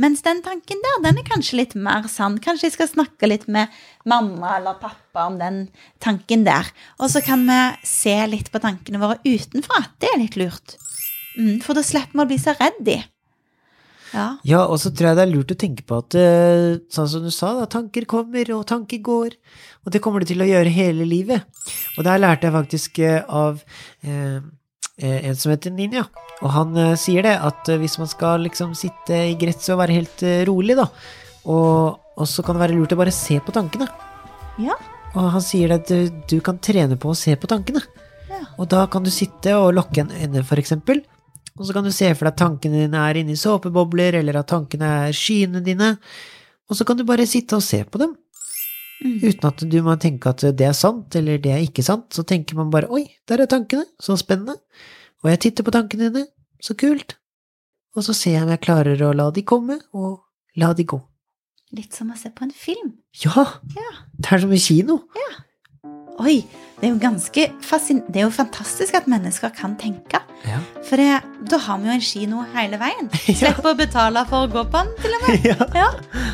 Mens 0.01 0.23
den 0.25 0.41
tanken 0.41 0.81
der, 0.81 1.01
den 1.05 1.19
er 1.21 1.27
kanskje 1.27 1.59
litt 1.59 1.75
mer 1.77 2.07
sann. 2.09 2.39
Kanskje 2.41 2.71
jeg 2.71 2.77
skal 2.79 2.89
snakke 2.89 3.29
litt 3.29 3.45
med 3.53 3.73
mamma 4.09 4.55
eller 4.57 4.79
pappa 4.81 5.27
om 5.29 5.37
den 5.41 5.67
tanken 6.01 6.47
der. 6.47 6.71
Og 6.97 7.13
så 7.13 7.21
kan 7.25 7.45
vi 7.49 7.59
se 7.87 8.15
litt 8.31 8.49
på 8.53 8.63
tankene 8.63 9.03
våre 9.03 9.21
utenfra. 9.27 9.83
Det 10.01 10.09
er 10.09 10.23
litt 10.23 10.39
lurt. 10.41 10.79
Mm, 11.37 11.61
for 11.65 11.77
da 11.77 11.85
slipper 11.85 12.17
vi 12.17 12.25
å 12.25 12.31
bli 12.31 12.41
så 12.41 12.57
redd 12.57 12.81
de. 12.89 13.03
Ja. 14.13 14.27
Ja, 14.45 14.63
og 14.65 14.81
så 14.81 14.93
tror 14.93 15.11
jeg 15.11 15.19
det 15.19 15.25
er 15.25 15.33
lurt 15.33 15.53
å 15.55 15.61
tenke 15.61 15.85
på 15.89 16.01
at, 16.03 16.17
eh, 16.21 16.81
sånn 16.93 17.09
som 17.09 17.25
du 17.25 17.31
sa, 17.33 17.55
da, 17.57 17.69
tanker 17.69 18.05
kommer 18.09 18.49
og 18.57 18.67
tanker 18.69 19.01
går, 19.01 19.37
og 19.85 19.93
det 19.93 20.03
kommer 20.05 20.21
det 20.21 20.29
til 20.33 20.45
å 20.45 20.49
gjøre 20.49 20.73
hele 20.73 21.07
livet. 21.09 21.45
Og 21.97 22.05
der 22.05 22.21
lærte 22.21 22.49
jeg 22.49 22.57
faktisk 22.57 23.01
eh, 23.01 23.23
av 23.25 23.63
eh, 24.05 24.41
en 25.03 25.39
som 25.39 25.53
heter 25.53 25.75
Ninja, 25.75 26.07
og 26.43 26.53
han 26.55 26.77
eh, 26.79 26.95
sier 27.01 27.27
det, 27.27 27.35
at 27.39 27.69
eh, 27.71 27.81
hvis 27.81 27.99
man 28.01 28.11
skal 28.11 28.45
liksom 28.47 28.75
sitte 28.79 29.19
i 29.31 29.37
gresset 29.41 29.73
og 29.75 29.83
være 29.83 29.99
helt 30.01 30.25
eh, 30.27 30.43
rolig, 30.49 30.77
da, 30.79 30.89
og, 31.51 32.01
og 32.17 32.29
så 32.29 32.45
kan 32.45 32.59
det 32.59 32.65
være 32.67 32.79
lurt 32.79 32.95
å 32.95 33.01
bare 33.01 33.15
se 33.15 33.39
på 33.43 33.55
tankene. 33.55 33.89
Ja. 34.63 34.77
Og 35.13 35.33
han 35.35 35.45
sier 35.45 35.75
at 35.77 35.91
du, 35.91 36.09
du 36.29 36.39
kan 36.45 36.61
trene 36.63 36.99
på 37.01 37.13
å 37.13 37.19
se 37.19 37.35
på 37.37 37.51
tankene. 37.51 37.83
Ja. 38.31 38.45
Og 38.61 38.69
da 38.73 38.87
kan 38.91 39.05
du 39.05 39.11
sitte 39.13 39.57
og 39.61 39.75
lukke 39.77 40.05
en 40.05 40.15
øyne, 40.15 40.45
for 40.47 40.61
eksempel. 40.61 41.03
Og 41.59 41.67
så 41.69 41.75
kan 41.77 41.85
du 41.85 41.93
se 41.93 42.09
for 42.15 42.27
deg 42.27 42.33
at 42.33 42.41
tankene 42.41 42.87
dine 42.87 43.01
er 43.05 43.21
inni 43.21 43.37
såpebobler, 43.37 44.17
eller 44.23 44.41
at 44.41 44.49
tankene 44.53 44.89
er 45.09 45.17
skyene 45.17 45.61
dine. 45.65 45.95
Og 46.71 46.79
så 46.79 46.87
kan 46.89 46.97
du 46.97 47.05
bare 47.09 47.29
sitte 47.29 47.59
og 47.59 47.65
se 47.67 47.83
på 47.85 48.01
dem. 48.01 48.15
Mm. 49.03 49.19
Uten 49.27 49.49
at 49.49 49.65
du 49.73 49.79
må 49.83 49.97
tenke 50.01 50.31
at 50.31 50.45
det 50.59 50.67
er 50.69 50.77
sant, 50.77 51.15
eller 51.19 51.41
det 51.43 51.53
er 51.53 51.65
ikke 51.65 51.85
sant. 51.87 52.09
Så 52.15 52.25
tenker 52.29 52.59
man 52.59 52.71
bare 52.73 52.91
oi, 52.93 53.05
der 53.29 53.43
er 53.43 53.51
tankene, 53.51 53.87
så 54.01 54.17
spennende. 54.21 54.59
Og 55.23 55.31
jeg 55.33 55.43
titter 55.47 55.67
på 55.67 55.75
tankene 55.75 56.11
dine, 56.11 56.27
så 56.63 56.77
kult. 56.79 57.17
Og 57.97 58.07
så 58.07 58.15
ser 58.17 58.39
jeg 58.39 58.47
om 58.47 58.53
jeg 58.55 58.63
klarer 58.65 59.03
å 59.05 59.13
la 59.17 59.29
de 59.35 59.45
komme, 59.45 59.79
og 59.93 60.23
la 60.57 60.73
de 60.77 60.87
gå. 60.89 60.99
Litt 61.77 61.97
som 61.97 62.13
å 62.13 62.17
se 62.19 62.31
på 62.33 62.45
en 62.47 62.53
film. 62.55 62.95
Ja! 63.25 63.47
Ja. 63.77 63.91
Det 64.17 64.33
er 64.35 64.43
som 64.45 64.53
i 64.53 64.61
kino. 64.61 64.99
Oi, 66.21 66.43
det 66.79 66.87
er 66.87 66.93
jo 66.93 67.01
ganske 67.01 67.47
fascin... 67.65 68.03
Det 68.13 68.21
er 68.21 68.27
jo 68.27 68.35
fantastisk 68.35 68.97
at 68.99 69.09
mennesker 69.11 69.53
kan 69.57 69.75
tenke. 69.81 70.21
Ja. 70.43 70.59
For 70.89 70.99
jeg, 70.99 71.21
da 71.51 71.59
har 71.63 71.79
vi 71.79 71.87
jo 71.87 71.95
en 71.95 72.03
kino 72.03 72.41
hele 72.55 72.79
veien. 72.81 73.09
Slipper 73.39 73.71
å 73.73 73.75
betale 73.79 74.25
for 74.31 74.47
å 74.47 74.51
gå 74.51 74.65
på 74.73 74.81
den, 74.83 74.93
til 75.03 75.17
og 75.17 75.27
med. 75.27 75.45
ja, 75.51 75.67
Ja, 75.77 75.89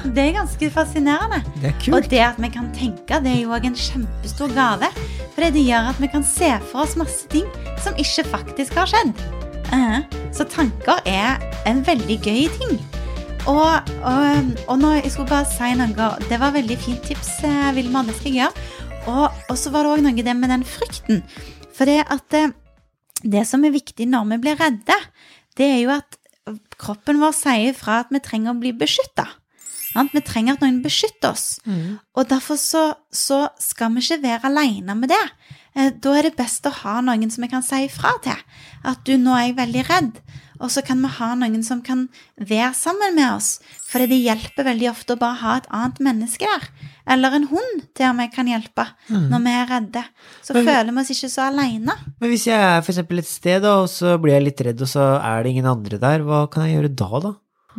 Det 0.05 0.23
er 0.25 0.37
ganske 0.39 0.71
fascinerende. 0.73 1.43
det 1.61 1.73
er 1.75 1.95
Og 1.99 2.09
det 2.11 2.23
at 2.25 2.39
vi 2.41 2.51
kan 2.55 2.71
tenke, 2.77 3.21
det 3.25 3.35
er 3.35 3.41
jo 3.43 3.53
òg 3.57 3.67
en 3.69 3.77
kjempestor 3.79 4.55
gave. 4.57 4.89
For 5.35 5.45
det 5.55 5.65
gjør 5.67 5.91
at 5.93 6.01
vi 6.03 6.09
kan 6.11 6.25
se 6.27 6.49
for 6.71 6.83
oss 6.87 6.97
masse 6.99 7.29
ting 7.31 7.45
som 7.85 7.95
ikke 8.01 8.25
faktisk 8.33 8.79
har 8.81 8.89
skjedd. 8.91 9.13
Eh, 9.77 9.99
Så 10.33 10.47
tanker 10.49 11.03
er 11.07 11.37
en 11.69 11.83
veldig 11.85 12.17
gøy 12.25 12.47
ting. 12.57 12.79
Og, 13.49 13.93
og, 14.05 14.49
og 14.69 14.81
nå, 14.81 14.95
jeg 14.99 15.13
skulle 15.15 15.31
bare 15.31 15.47
si 15.49 15.69
noe 15.79 16.09
Det 16.29 16.37
var 16.41 16.53
veldig 16.57 16.77
fint 16.81 17.05
tips, 17.07 17.31
eh, 17.49 17.69
Vilma. 17.77 18.03
Det 18.09 18.17
skal 18.19 18.33
jeg 18.33 18.41
gjøre. 18.43 18.65
Og, 19.09 19.45
og 19.53 19.57
så 19.57 19.71
var 19.73 19.85
det 19.87 19.93
òg 19.95 20.03
noe 20.05 20.25
det 20.27 20.35
med 20.37 20.51
den 20.53 20.65
frykten. 20.69 21.23
For 21.77 21.89
det 21.89 22.01
at 22.11 22.41
det, 23.23 23.47
som 23.49 23.65
er 23.65 23.75
viktig 23.75 24.07
når 24.09 24.29
vi 24.33 24.39
blir 24.47 24.59
redde, 24.61 24.97
det 25.59 25.67
er 25.67 25.81
jo 25.83 25.93
at 25.97 26.19
kroppen 26.81 27.19
vår 27.21 27.35
sier 27.37 27.77
fra 27.77 28.01
at 28.05 28.13
vi 28.15 28.21
trenger 28.25 28.55
å 28.55 28.61
bli 28.61 28.73
beskytta. 28.73 29.27
Vi 30.13 30.21
trenger 30.23 30.55
at 30.55 30.63
noen 30.63 30.83
beskytter 30.85 31.33
oss. 31.33 31.59
Mm. 31.67 31.99
Og 32.15 32.29
derfor 32.31 32.59
så, 32.61 32.83
så 33.11 33.49
skal 33.61 33.91
vi 33.97 34.05
ikke 34.05 34.21
være 34.23 34.51
alene 34.51 34.95
med 34.95 35.11
det. 35.11 35.25
Eh, 35.75 35.91
Da 35.99 36.13
er 36.15 36.29
det 36.29 36.37
best 36.39 36.67
å 36.69 36.75
ha 36.85 37.01
noen 37.03 37.31
som 37.33 37.43
vi 37.43 37.51
kan 37.51 37.65
si 37.67 37.83
ifra 37.87 38.13
til. 38.23 38.39
At 38.85 39.03
du, 39.09 39.17
nå 39.19 39.35
er 39.35 39.49
jeg 39.49 39.59
veldig 39.59 39.85
redd. 39.89 40.21
Og 40.61 40.71
så 40.75 40.83
kan 40.85 41.01
vi 41.05 41.09
ha 41.19 41.29
noen 41.39 41.63
som 41.63 41.81
kan 41.87 42.09
være 42.41 42.73
sammen 42.75 43.15
med 43.15 43.29
oss. 43.37 43.59
For 43.89 44.03
det 44.05 44.19
hjelper 44.19 44.67
veldig 44.67 44.89
ofte 44.91 45.15
å 45.15 45.21
bare 45.21 45.39
ha 45.43 45.57
et 45.61 45.69
annet 45.71 46.01
menneske 46.03 46.49
der. 46.49 46.67
Eller 47.09 47.37
en 47.39 47.47
hund 47.53 47.85
til 47.95 48.09
og 48.11 48.17
med 48.19 48.33
kan 48.35 48.47
hjelpe 48.51 48.85
når 49.09 49.45
vi 49.45 49.53
er 49.55 49.67
redde. 49.71 50.03
Så 50.43 50.55
Men- 50.55 50.67
føler 50.67 50.93
vi 50.93 51.01
oss 51.01 51.11
ikke 51.15 51.31
så 51.31 51.47
alene. 51.49 51.95
Men 52.21 52.31
hvis 52.31 52.47
jeg 52.51 52.59
er 52.59 52.83
eksempel 52.83 53.19
et 53.23 53.27
sted, 53.31 53.63
da, 53.63 53.77
og 53.83 53.89
så 53.89 54.19
blir 54.21 54.35
jeg 54.35 54.45
litt 54.45 54.61
redd, 54.67 54.83
og 54.83 54.89
så 54.89 55.07
er 55.23 55.43
det 55.43 55.51
ingen 55.55 55.67
andre 55.67 55.99
der, 55.99 56.21
hva 56.27 56.51
kan 56.51 56.67
jeg 56.67 56.77
gjøre 56.83 56.95
da, 56.97 57.21
da? 57.21 57.35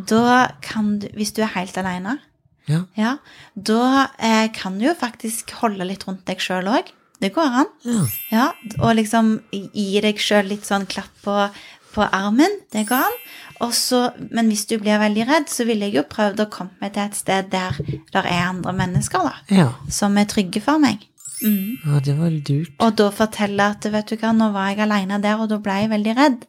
Da 0.06 0.52
kan 0.62 0.98
du, 0.98 1.08
hvis 1.14 1.32
du 1.36 1.42
er 1.42 1.52
helt 1.54 1.76
alene, 1.76 2.18
Ja. 2.68 2.84
ja, 2.96 3.16
da 3.56 4.08
eh, 4.18 4.48
kan 4.48 4.78
du 4.78 4.84
jo 4.86 4.94
faktisk 4.94 5.50
holde 5.60 5.84
litt 5.84 6.04
rundt 6.06 6.24
deg 6.24 6.38
sjøl 6.38 6.68
òg. 6.68 6.92
Det 7.20 7.34
går 7.34 7.42
an. 7.60 7.66
Ja. 7.84 8.06
Ja, 8.32 8.52
og 8.80 8.94
liksom 8.96 9.42
gi 9.52 10.00
deg 10.00 10.16
sjøl 10.16 10.48
litt 10.48 10.62
sånn 10.64 10.86
klapp 10.88 11.10
på, 11.22 11.34
på 11.94 12.06
armen. 12.06 12.60
Det 12.72 12.86
går 12.88 13.06
an. 13.06 13.20
Også, 13.60 14.00
men 14.30 14.48
hvis 14.48 14.64
du 14.70 14.78
blir 14.80 15.00
veldig 15.02 15.26
redd, 15.28 15.50
så 15.52 15.66
ville 15.68 15.88
jeg 15.88 15.98
jo 15.98 16.06
prøvd 16.08 16.44
å 16.44 16.48
komme 16.52 16.80
meg 16.80 16.94
til 16.94 17.04
et 17.04 17.18
sted 17.18 17.50
der 17.52 17.76
det 17.82 18.22
er 18.22 18.46
andre 18.46 18.72
mennesker, 18.76 19.26
da. 19.26 19.34
ja. 19.52 19.68
Som 19.92 20.16
er 20.16 20.28
trygge 20.30 20.62
for 20.64 20.80
meg. 20.80 21.04
Mm. 21.40 21.76
Ja, 21.84 22.00
det 22.04 22.16
var 22.18 22.32
lurt. 22.32 22.72
Og 22.80 22.96
da 23.00 23.10
fortelle 23.12 23.70
at 23.74 23.86
vet 23.92 24.12
du 24.12 24.16
hva, 24.20 24.32
nå 24.36 24.50
var 24.54 24.72
jeg 24.72 24.84
alene 24.84 25.20
der, 25.22 25.40
og 25.40 25.52
da 25.52 25.60
ble 25.60 25.76
jeg 25.82 25.92
veldig 25.92 26.16
redd. 26.18 26.44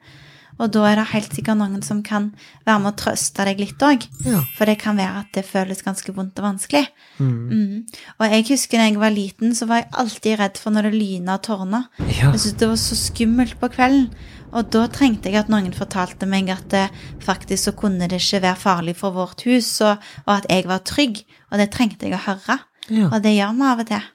Og 0.62 0.70
da 0.76 0.84
er 0.92 1.00
det 1.00 1.08
helt 1.12 1.34
sikkert 1.34 1.58
noen 1.58 1.82
som 1.86 2.04
kan 2.06 2.28
være 2.68 2.80
med 2.84 2.92
å 2.94 2.98
trøste 3.02 3.46
deg 3.48 3.60
litt 3.64 3.82
òg. 3.82 4.04
Ja. 4.28 4.44
For 4.58 4.70
det 4.70 4.76
kan 4.84 5.00
være 5.00 5.24
at 5.24 5.32
det 5.34 5.44
føles 5.48 5.82
ganske 5.82 6.14
vondt 6.14 6.38
og 6.38 6.46
vanskelig. 6.46 6.84
Mm. 7.18 7.32
Mm. 7.50 7.80
Og 8.20 8.36
jeg 8.36 8.46
husker 8.52 8.78
da 8.78 8.86
jeg 8.90 9.00
var 9.02 9.16
liten, 9.16 9.56
så 9.58 9.66
var 9.70 9.82
jeg 9.82 9.90
alltid 10.04 10.38
redd 10.40 10.62
for 10.62 10.76
når 10.76 10.90
det 10.92 11.00
lyna 11.00 11.40
og 11.40 11.44
tårna. 11.50 11.82
Ja. 12.06 12.30
Jeg 12.32 12.44
syntes 12.44 12.60
det 12.62 12.70
var 12.70 12.80
så 12.84 13.00
skummelt 13.00 13.58
på 13.60 13.72
kvelden. 13.74 14.12
Og 14.52 14.70
da 14.76 14.84
trengte 14.92 15.32
jeg 15.32 15.40
at 15.40 15.50
noen 15.50 15.72
fortalte 15.74 16.28
meg 16.28 16.50
at 16.52 16.68
det, 16.74 16.86
faktisk 17.24 17.70
så 17.70 17.74
kunne 17.82 18.08
det 18.12 18.20
ikke 18.22 18.42
være 18.44 18.60
farlig 18.60 18.96
for 19.00 19.16
vårt 19.16 19.46
hus, 19.48 19.70
og, 19.88 19.98
og 20.28 20.34
at 20.36 20.50
jeg 20.52 20.68
var 20.68 20.84
trygg. 20.86 21.22
Og 21.52 21.58
det 21.62 21.70
trengte 21.72 22.06
jeg 22.10 22.18
å 22.20 22.24
høre. 22.28 22.58
Ja. 22.92 23.08
Og 23.10 23.22
det 23.24 23.32
gjør 23.38 23.56
vi 23.56 23.68
av 23.72 23.84
og 23.86 23.88
til. 23.88 24.10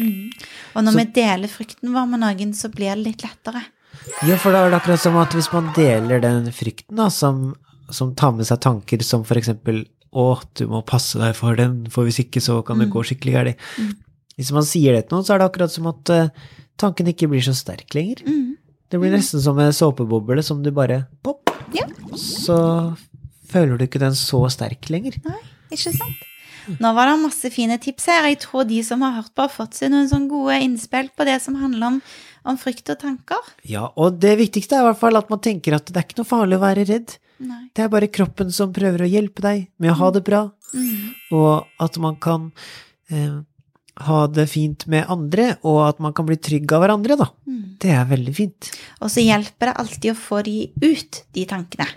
Mm. 0.00 0.30
Og 0.76 0.84
når 0.84 0.92
Så- 0.92 0.98
vi 1.00 1.04
deler 1.18 1.48
frykten 1.48 1.92
vår 1.96 2.06
med 2.12 2.20
noen, 2.20 2.52
så 2.54 2.68
blir 2.72 2.94
det 2.94 3.04
litt 3.06 3.22
lettere. 3.26 3.64
Ja, 4.26 4.36
for 4.40 4.52
da 4.54 4.64
er 4.66 4.70
det 4.72 4.78
akkurat 4.80 5.00
som 5.02 5.16
at 5.20 5.34
hvis 5.36 5.50
man 5.52 5.70
deler 5.76 6.20
den 6.22 6.50
frykten, 6.54 6.96
da, 6.98 7.08
som, 7.12 7.54
som 7.92 8.14
tar 8.18 8.32
med 8.36 8.46
seg 8.48 8.60
tanker 8.64 9.02
som 9.06 9.24
eksempel 9.24 9.84
å, 10.10 10.40
du 10.58 10.64
må 10.70 10.80
passe 10.86 11.18
deg 11.20 11.36
for 11.38 11.54
den, 11.58 11.84
for 11.92 12.04
hvis 12.08 12.18
ikke 12.24 12.40
så 12.42 12.60
kan 12.66 12.78
det 12.82 12.88
Mm. 12.88 12.94
gå 12.96 13.04
skikkelig 13.06 13.32
galt. 13.36 13.66
Mm. 13.78 13.92
Hvis 14.40 14.50
man 14.56 14.64
sier 14.66 14.96
det 14.96 15.04
til 15.08 15.16
noen, 15.16 15.24
så 15.26 15.34
er 15.34 15.38
det 15.42 15.50
akkurat 15.50 15.70
som 15.70 15.86
at 15.90 16.10
uh, 16.10 16.28
tanken 16.80 17.06
ikke 17.12 17.28
blir 17.30 17.42
så 17.44 17.54
sterk 17.54 17.92
lenger. 17.94 18.22
Mm. 18.26 18.56
Det 18.90 18.98
blir 18.98 19.12
nesten 19.14 19.40
som 19.44 19.58
en 19.62 19.70
såpeboble 19.72 20.42
som 20.42 20.62
du 20.64 20.70
bare 20.74 21.04
pop, 21.22 21.50
Ja. 21.76 21.84
så 22.18 22.96
føler 23.50 23.78
du 23.78 23.84
ikke 23.86 24.00
den 24.02 24.16
så 24.18 24.42
sterk 24.50 24.88
lenger. 24.90 25.20
Nei, 25.24 25.38
Ikke 25.70 25.92
sant? 25.94 26.26
Nå 26.80 26.90
var 26.94 27.06
det 27.08 27.20
masse 27.22 27.50
fine 27.50 27.78
tips 27.82 28.06
her. 28.10 28.26
Jeg 28.28 28.40
tror 28.42 28.66
de 28.68 28.80
som 28.82 29.00
har 29.02 29.14
hørt 29.20 29.30
på, 29.34 29.42
har 29.46 29.48
fått 29.54 29.74
seg 29.78 29.90
noen 29.90 30.08
sånne 30.10 30.28
gode 30.30 30.58
innspill 30.62 31.08
på 31.16 31.24
det 31.26 31.38
som 31.42 31.54
handler 31.58 31.86
om, 31.86 32.00
om 32.44 32.56
frykt 32.60 32.88
og 32.94 32.98
tanker. 33.02 33.50
Ja, 33.68 33.88
og 33.96 34.20
det 34.22 34.36
viktigste 34.40 34.76
er 34.78 34.84
i 34.84 34.88
hvert 34.90 35.00
fall 35.02 35.16
at 35.20 35.30
man 35.32 35.42
tenker 35.44 35.76
at 35.76 35.86
det 35.90 35.96
er 36.00 36.06
ikke 36.08 36.20
noe 36.22 36.30
farlig 36.30 36.56
å 36.58 36.64
være 36.64 36.86
redd. 36.88 37.16
Nei. 37.40 37.62
Det 37.74 37.84
er 37.84 37.92
bare 37.92 38.08
kroppen 38.12 38.50
som 38.52 38.72
prøver 38.76 39.06
å 39.06 39.10
hjelpe 39.10 39.42
deg 39.44 39.68
med 39.80 39.92
å 39.94 39.98
ha 40.02 40.10
det 40.16 40.24
bra, 40.26 40.50
Mm. 40.70 41.14
og 41.34 41.66
at 41.82 41.96
man 41.98 42.14
kan 42.22 42.52
eh, 43.10 43.40
ha 44.06 44.18
det 44.30 44.44
fint 44.48 44.86
med 44.86 45.04
andre, 45.10 45.56
og 45.66 45.80
at 45.88 45.98
man 45.98 46.12
kan 46.14 46.24
bli 46.28 46.36
trygg 46.38 46.70
av 46.72 46.84
hverandre, 46.84 47.16
da. 47.18 47.26
Mm. 47.48 47.64
Det 47.80 47.90
er 47.90 48.04
veldig 48.06 48.34
fint. 48.36 48.68
Og 49.00 49.10
så 49.10 49.24
hjelper 49.24 49.70
det 49.70 49.74
alltid 49.82 50.12
å 50.12 50.18
få 50.20 50.42
de 50.46 50.54
ut, 50.84 51.18
de 51.34 51.44
tankene. 51.48 51.88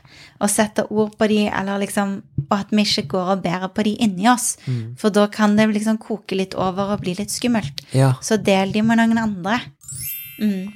Og 0.42 0.50
sette 0.50 0.88
ord 0.90 1.14
på 1.20 1.28
de, 1.30 1.44
eller 1.52 1.84
liksom 1.84 2.22
Og 2.50 2.58
at 2.60 2.70
vi 2.72 2.84
ikke 2.84 3.08
går 3.14 3.30
og 3.38 3.44
bærer 3.44 3.70
på 3.74 3.84
de 3.84 3.94
inni 4.04 4.28
oss. 4.30 4.58
Mm. 4.68 4.96
For 5.00 5.10
da 5.10 5.28
kan 5.32 5.56
det 5.56 5.70
liksom 5.72 5.98
koke 5.98 6.36
litt 6.36 6.54
over 6.56 6.92
og 6.94 7.02
bli 7.02 7.14
litt 7.18 7.30
skummelt. 7.32 7.82
Ja, 7.94 8.14
Så 8.22 8.38
del 8.42 8.72
de 8.74 8.82
med 8.82 8.98
noen 9.00 9.18
andre. 9.18 9.60
Mm. 10.40 10.72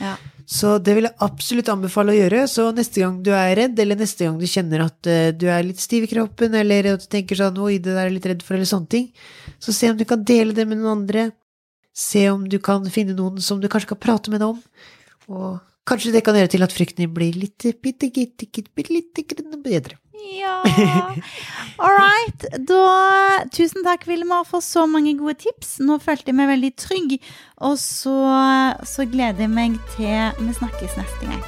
Ja. 0.00 0.16
så 0.50 0.74
det 0.82 0.96
vil 0.96 1.06
jeg 1.06 1.16
absolutt 1.24 1.68
anbefale 1.72 2.12
å 2.12 2.16
gjøre. 2.16 2.44
Så 2.50 2.66
neste 2.76 3.02
gang 3.02 3.20
du 3.24 3.30
er 3.36 3.54
redd, 3.58 3.78
eller 3.80 4.00
neste 4.00 4.26
gang 4.26 4.38
du 4.40 4.46
kjenner 4.50 4.86
at 4.86 5.10
eh, 5.10 5.30
du 5.36 5.46
er 5.52 5.64
litt 5.66 5.82
stiv 5.82 6.06
i 6.06 6.10
kroppen, 6.10 6.56
eller 6.58 6.94
at 6.94 7.06
du 7.06 7.08
tenker 7.12 7.38
sånn 7.38 7.60
oi, 7.62 7.78
det 7.78 7.94
der 7.94 8.08
er 8.08 8.14
litt 8.14 8.28
redd 8.28 8.44
for, 8.44 8.58
eller 8.58 8.68
sånne 8.68 8.90
ting, 8.92 9.08
så 9.62 9.74
se 9.74 9.92
om 9.92 10.00
du 10.00 10.06
kan 10.08 10.24
dele 10.26 10.56
det 10.56 10.66
med 10.68 10.82
noen 10.82 11.00
andre. 11.00 11.30
Se 11.94 12.26
om 12.32 12.48
du 12.50 12.58
kan 12.58 12.84
finne 12.90 13.14
noen 13.14 13.38
som 13.42 13.60
du 13.62 13.70
kanskje 13.70 13.92
kan 13.92 14.02
prate 14.02 14.32
med 14.32 14.42
deg 14.42 14.56
om. 14.56 14.62
Og 15.30 15.60
kanskje 15.88 16.12
det 16.16 16.24
kan 16.26 16.36
gjøre 16.36 16.50
til 16.52 16.66
at 16.66 16.74
frykten 16.74 17.04
din 17.04 17.14
blir 17.14 17.36
litt 17.38 17.68
bitte, 17.80 18.10
bitte, 18.10 18.50
bitte, 18.50 18.66
bitte 18.74 19.28
grann 19.30 19.62
bedre. 19.62 20.00
Ja 20.24 20.62
All 21.78 21.90
right. 21.98 22.44
Da, 22.68 23.44
tusen 23.52 23.82
takk, 23.84 24.06
Vilma, 24.08 24.42
for 24.46 24.62
så 24.64 24.84
mange 24.88 25.12
gode 25.18 25.34
tips. 25.42 25.76
Nå 25.82 25.98
følte 26.02 26.30
jeg 26.30 26.38
meg 26.38 26.48
veldig 26.52 26.70
trygg. 26.78 27.16
Og 27.66 27.74
så, 27.82 28.14
så 28.86 29.06
gleder 29.10 29.44
jeg 29.46 29.50
meg 29.52 29.76
til 29.96 30.38
vi 30.46 30.54
snakkes 30.54 30.94
neste 31.00 31.28
gang. 31.30 31.42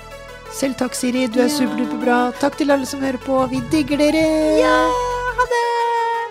Selv 0.57 0.77
takk, 0.81 0.95
Siri. 0.99 1.27
Du 1.29 1.39
er 1.41 1.47
Ja. 1.51 1.55
superduperbra. 1.59 2.19
Takk 2.41 2.57
til 2.59 2.71
alle 2.75 2.87
som 2.87 3.01
hører 3.05 3.19
på. 3.23 3.39
Vi 3.53 3.61
digger 3.73 4.01
dere! 4.03 4.25
Ja, 4.61 4.77
ha 5.39 5.47
det! 5.53 5.63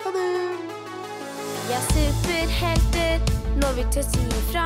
Ha 0.05 0.13
det! 0.15 0.27
Vi 1.67 1.77
er 1.77 1.85
superhelter 1.93 3.35
når 3.61 3.77
vi 3.79 3.87
tør 3.95 4.07
si 4.11 4.25
ifra. 4.41 4.65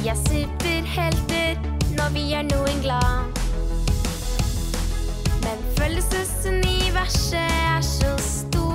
Vi 0.00 0.08
er 0.14 0.20
superhelter 0.28 1.60
når 1.98 2.14
vi 2.16 2.28
gjør 2.32 2.48
noen 2.54 2.82
glad. 2.86 3.39
Følelsesuniverset 5.90 7.34
er 7.34 7.80
så 7.80 8.16
stort. 8.18 8.69